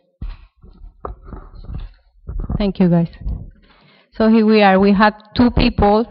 [2.58, 3.10] Thank you, guys.
[4.14, 4.80] So here we are.
[4.80, 6.06] We have two people,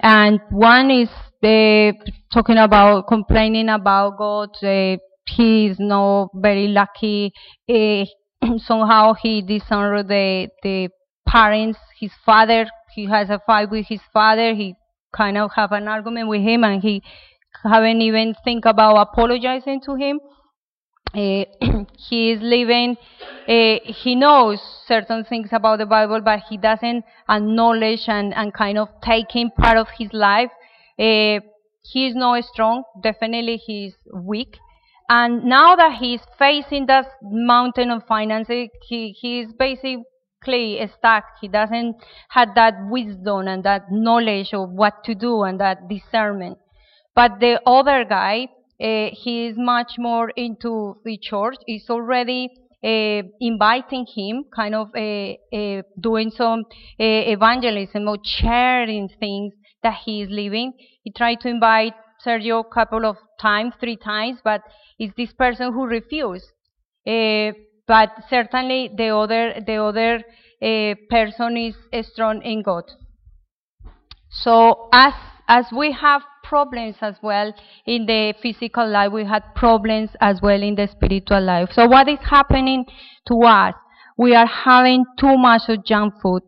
[0.00, 1.08] and one is
[1.42, 1.92] uh,
[2.32, 4.50] talking about complaining about God.
[4.62, 7.32] Uh, he is not very lucky.
[7.68, 8.04] Uh,
[8.58, 10.88] somehow he dishonored the the
[11.28, 11.78] parents.
[12.00, 12.66] His father.
[12.94, 14.54] He has a fight with his father.
[14.54, 14.74] He
[15.16, 17.02] kind of have an argument with him, and he
[17.62, 20.20] haven't even think about apologizing to him.
[21.14, 21.44] Uh,
[21.98, 22.96] he is living,
[23.46, 28.78] uh, he knows certain things about the Bible, but he doesn't acknowledge and, and kind
[28.78, 30.50] of taking part of his life.
[30.98, 31.40] Uh,
[31.82, 34.56] he is not strong, definitely he is weak.
[35.08, 41.24] And now that he is facing that mountain of finances, he, he is basically stuck.
[41.40, 41.96] He doesn't
[42.30, 46.56] have that wisdom and that knowledge of what to do and that discernment.
[47.14, 48.48] But the other guy,
[48.80, 51.56] uh, he is much more into the church.
[51.66, 52.48] He's already
[52.84, 56.64] uh, inviting him, kind of uh, doing some
[56.98, 59.52] evangelism or sharing things
[59.82, 60.72] that he is living.
[61.04, 61.94] He tried to invite
[62.24, 64.62] Sergio a couple of times, three times, but
[64.98, 66.46] it's this person who refused.
[67.04, 70.22] but certainly the other, the other
[71.10, 71.56] person
[71.92, 72.84] is strong in God.
[74.30, 75.12] So as
[75.48, 76.22] as we have
[76.52, 77.48] problems as well
[77.86, 81.68] in the physical life, we had problems as well in the spiritual life.
[81.72, 82.84] So what is happening
[83.28, 83.74] to us?
[84.18, 86.42] We are having too much of junk food.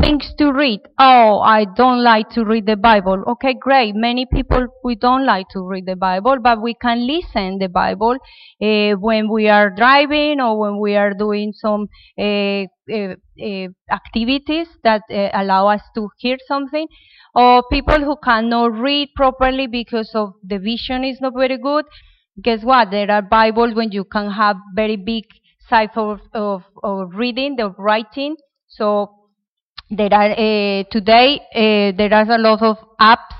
[0.00, 0.80] Things to read.
[0.98, 3.22] Oh, I don't like to read the Bible.
[3.32, 3.94] Okay, great.
[3.94, 8.16] Many people, we don't like to read the Bible, but we can listen the Bible
[8.62, 11.88] uh, when we are driving or when we are doing some
[12.18, 13.68] uh, uh,
[14.00, 15.02] activities that
[15.34, 16.86] allow us to hear something
[17.34, 21.84] or people who cannot read properly because of the vision is not very good.
[22.42, 22.90] Guess what?
[22.90, 25.24] There are Bibles when you can have very big
[25.68, 28.36] size of, of, of reading, of writing.
[28.68, 29.22] So
[29.90, 33.34] there are uh, today uh, there are a lot of apps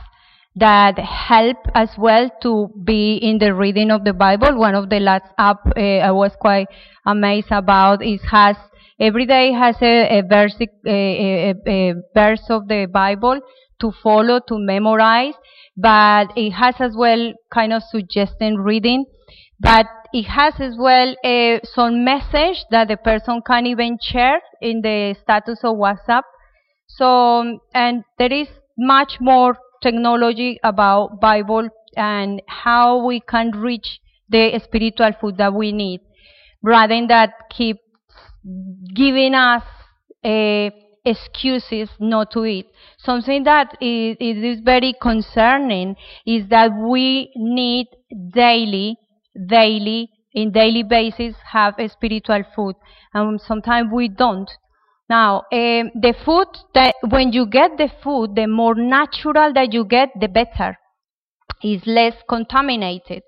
[0.54, 4.58] that help as well to be in the reading of the Bible.
[4.58, 6.68] One of the last app uh, I was quite
[7.06, 8.56] amazed about is has
[9.00, 13.40] every day has a, a verse a, a, a verse of the Bible
[13.82, 15.34] to follow, to memorize,
[15.76, 19.04] but it has as well kind of suggesting reading,
[19.60, 24.80] but it has as well uh, some message that the person can even share in
[24.82, 26.22] the status of WhatsApp.
[26.88, 34.58] So, and there is much more technology about Bible and how we can reach the
[34.64, 36.00] spiritual food that we need,
[36.62, 37.76] rather than that keep
[38.94, 39.62] giving us
[40.24, 40.70] a
[41.04, 42.66] excuses not to eat.
[42.98, 45.96] Something that is, is very concerning
[46.26, 47.88] is that we need
[48.32, 48.96] daily,
[49.46, 52.76] daily, in daily basis have a spiritual food,
[53.12, 54.50] and sometimes we don't.
[55.10, 59.84] Now, um, the food that when you get the food, the more natural that you
[59.84, 60.78] get, the better.
[61.62, 63.22] Is less contaminated.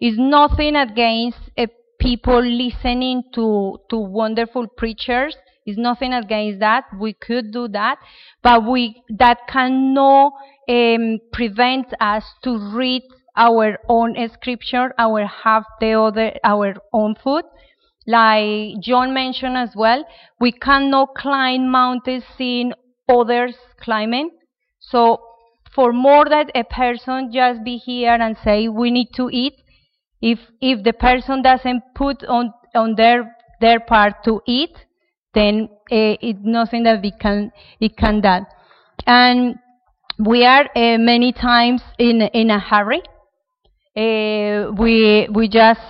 [0.00, 1.66] Is nothing against uh,
[1.98, 5.34] people listening to to wonderful preachers
[5.70, 6.84] it's nothing against that.
[6.98, 7.98] We could do that,
[8.42, 10.32] but we that cannot
[10.68, 13.02] um, prevent us to read
[13.36, 17.44] our own scripture, our have the other our own food.
[18.06, 20.04] Like John mentioned as well,
[20.40, 22.72] we cannot climb mountains seeing
[23.08, 24.30] others climbing.
[24.80, 25.20] So
[25.74, 29.54] for more that a person just be here and say we need to eat,
[30.20, 34.76] if if the person doesn't put on on their their part to eat,
[35.34, 38.46] then uh, it's nothing that we can it can do.
[39.06, 39.56] And
[40.18, 43.02] we are uh, many times in in a hurry.
[43.96, 45.80] Uh, we we just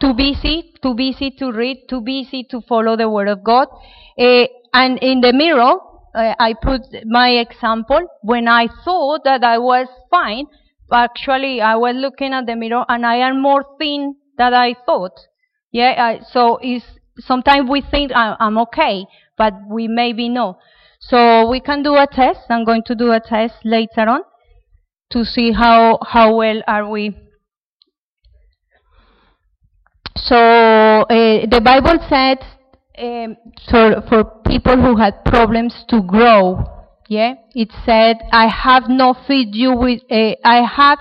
[0.00, 3.68] too busy, too busy to read, too busy to follow the word of God.
[4.72, 5.74] and in the mirror,
[6.14, 8.00] I put my example.
[8.22, 10.46] When I thought that I was fine,
[10.92, 15.18] actually I was looking at the mirror and I am more thin than I thought.
[15.72, 16.84] Yeah, so it's
[17.20, 19.06] sometimes we think I'm okay,
[19.36, 20.58] but we maybe no.
[21.00, 22.40] So we can do a test.
[22.50, 24.20] I'm going to do a test later on
[25.10, 27.16] to see how how well are we.
[30.16, 32.38] So uh, the Bible said
[32.98, 33.36] um,
[33.70, 36.64] for for people who had problems to grow,
[37.08, 40.98] yeah, it said, "I have no feed you with uh, I have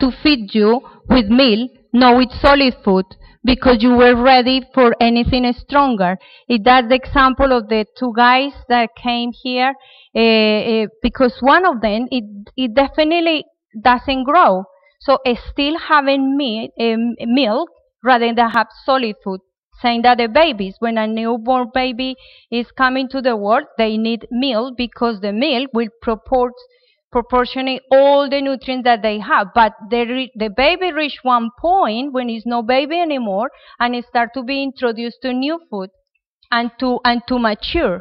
[0.00, 3.06] to feed you with meal, no with solid food,
[3.48, 6.18] because you were ready for anything stronger.
[6.48, 9.72] If that's the example of the two guys that came here,
[10.14, 12.24] uh, uh, because one of them, it,
[12.58, 13.46] it definitely
[13.82, 14.64] doesn't grow.
[15.00, 17.70] So it's still having meat, um, milk
[18.04, 19.40] rather than have solid food.
[19.80, 22.16] Saying that the babies, when a newborn baby
[22.50, 26.52] is coming to the world, they need milk because the milk will proport,
[27.10, 29.48] proportionate all the nutrients that they have.
[29.54, 33.50] But the, the baby reach one point when it's no baby anymore
[33.80, 35.90] and it start to be introduced to new food
[36.50, 38.00] and to, and to mature.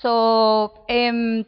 [0.00, 1.44] So, um,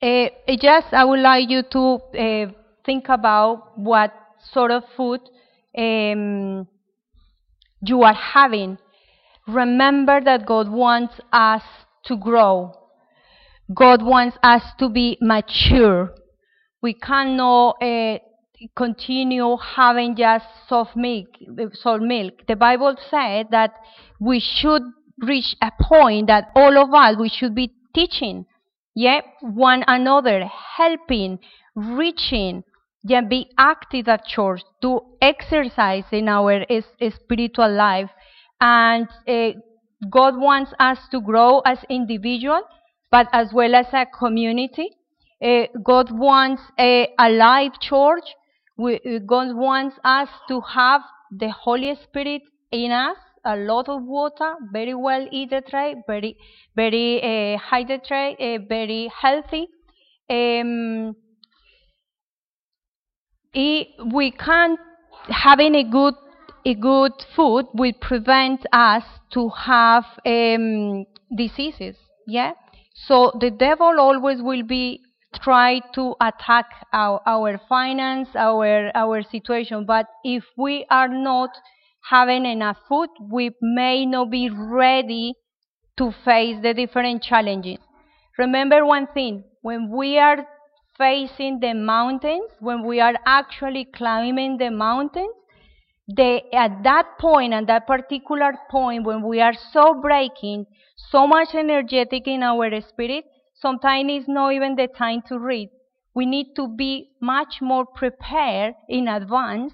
[0.00, 0.28] uh,
[0.60, 2.52] just I would like you to uh,
[2.84, 4.14] think about what
[4.52, 5.20] sort of food
[5.76, 6.68] um,
[7.80, 8.78] you are having.
[9.46, 11.62] Remember that God wants us
[12.06, 12.72] to grow.
[13.74, 16.14] God wants us to be mature.
[16.82, 18.18] We cannot uh,
[18.76, 21.28] continue having just soft milk,
[21.72, 22.34] soft milk.
[22.46, 23.74] The Bible said that
[24.20, 24.82] we should
[25.20, 28.46] reach a point that all of us we should be teaching
[28.94, 30.44] yeah, one another,
[30.76, 31.40] helping,
[31.74, 32.62] reaching,
[33.02, 36.64] yeah, be active at church, do exercise in our
[37.10, 38.10] spiritual life.
[38.60, 39.58] And uh,
[40.10, 42.64] God wants us to grow as individuals,
[43.10, 44.90] but as well as a community.
[45.42, 48.24] Uh, God wants a, a live church.
[48.76, 54.54] We, God wants us to have the Holy Spirit in us a lot of water,
[54.72, 56.36] very well hydrated, very,
[56.74, 59.68] very uh, hydrated, uh, very healthy.
[60.30, 61.14] Um,
[63.54, 64.80] we can't
[65.28, 66.14] having a good
[66.66, 71.04] a good food will prevent us to have um,
[71.36, 71.96] diseases.
[72.26, 72.52] Yeah.
[72.94, 75.00] So the devil always will be
[75.42, 79.84] try to attack our, our finance, our our situation.
[79.84, 81.50] But if we are not
[82.08, 85.34] having enough food, we may not be ready
[85.98, 87.78] to face the different challenges.
[88.38, 90.46] Remember one thing, when we are
[90.98, 95.34] facing the mountains, when we are actually climbing the mountains,
[96.08, 101.54] the, at that point, at that particular point, when we are so breaking, so much
[101.54, 103.24] energetic in our spirit,
[103.54, 105.70] sometimes it's not even the time to read.
[106.14, 109.72] We need to be much more prepared in advance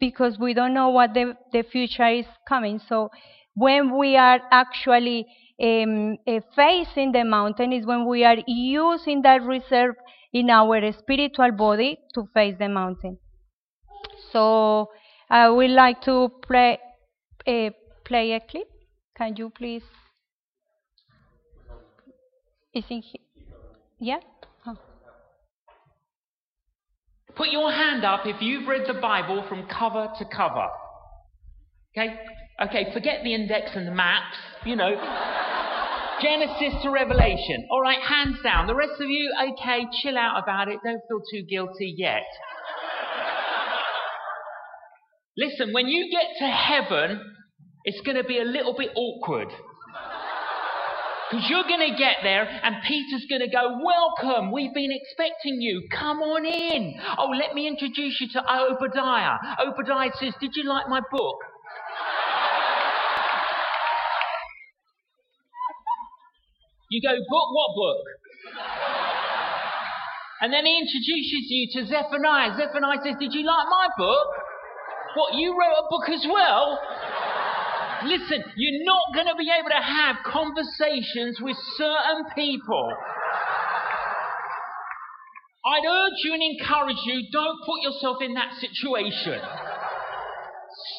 [0.00, 2.80] because we don't know what the, the future is coming.
[2.88, 3.10] So
[3.54, 5.26] when we are actually
[5.60, 9.94] um, uh, facing the mountain is when we are using that reserve
[10.32, 13.18] in our spiritual body to face the mountain.
[14.32, 14.90] So
[15.30, 16.78] I would like to play,
[17.46, 17.70] uh,
[18.04, 18.68] play a clip.
[19.16, 19.82] Can you please?
[22.72, 23.04] Is it
[23.98, 24.20] Yeah?
[27.38, 30.66] Put your hand up if you've read the Bible from cover to cover.
[31.96, 32.16] Okay?
[32.60, 34.90] Okay, forget the index and the maps, you know.
[36.20, 37.68] Genesis to Revelation.
[37.70, 38.66] All right, hands down.
[38.66, 40.80] The rest of you, okay, chill out about it.
[40.84, 42.26] Don't feel too guilty yet.
[45.38, 47.20] Listen, when you get to heaven,
[47.84, 49.48] it's going to be a little bit awkward.
[51.30, 55.60] Because you're going to get there and Peter's going to go, Welcome, we've been expecting
[55.60, 55.86] you.
[55.96, 56.94] Come on in.
[57.18, 59.36] Oh, let me introduce you to Obadiah.
[59.60, 61.36] Obadiah says, Did you like my book?
[66.90, 67.48] You go, Book?
[67.52, 68.04] What book?
[70.40, 72.56] And then he introduces you to Zephaniah.
[72.56, 74.28] Zephaniah says, Did you like my book?
[75.18, 76.78] What, you wrote a book as well?
[78.04, 82.88] Listen, you're not going to be able to have conversations with certain people.
[85.66, 89.40] I'd urge you and encourage you don't put yourself in that situation.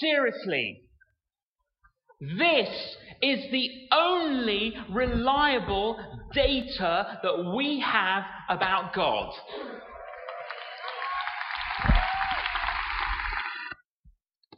[0.01, 0.81] Seriously.
[2.19, 2.67] This
[3.21, 5.97] is the only reliable
[6.33, 9.31] data that we have about God.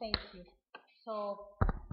[0.02, 0.44] Thank you.
[1.06, 1.40] So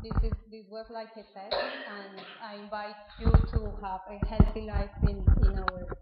[0.03, 1.57] this is this was like a test,
[1.87, 5.98] and I invite you to have a healthy life in, in our